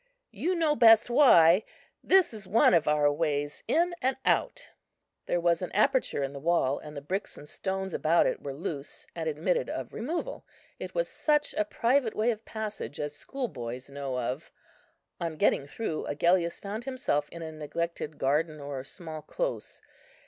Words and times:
"You 0.31 0.55
know 0.55 0.75
best 0.75 1.11
why. 1.11 1.63
This 2.03 2.33
is 2.33 2.47
one 2.47 2.73
of 2.73 2.87
our 2.87 3.13
ways 3.13 3.63
in 3.67 3.93
and 4.01 4.17
out." 4.25 4.71
There 5.27 5.39
was 5.39 5.61
an 5.61 5.71
aperture 5.73 6.23
in 6.23 6.33
the 6.33 6.39
wall, 6.39 6.79
and 6.79 6.97
the 6.97 7.03
bricks 7.03 7.37
and 7.37 7.47
stones 7.47 7.93
about 7.93 8.25
it 8.25 8.41
were 8.41 8.51
loose, 8.55 9.05
and 9.13 9.29
admitted 9.29 9.69
of 9.69 9.93
removal. 9.93 10.43
It 10.79 10.95
was 10.95 11.07
such 11.07 11.53
a 11.53 11.65
private 11.65 12.15
way 12.15 12.31
of 12.31 12.43
passage 12.45 12.99
as 12.99 13.13
schoolboys 13.15 13.91
know 13.91 14.17
of. 14.17 14.51
On 15.19 15.35
getting 15.35 15.67
through, 15.67 16.07
Agellius 16.07 16.59
found 16.59 16.85
himself 16.85 17.29
in 17.29 17.43
a 17.43 17.51
neglected 17.51 18.17
garden 18.17 18.59
or 18.59 18.83
small 18.83 19.21
close. 19.21 19.81